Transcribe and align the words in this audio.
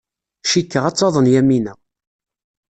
Cikkeɣ 0.49 0.83
ad 0.85 0.95
taḍen 0.95 1.31
Yamina. 1.33 1.73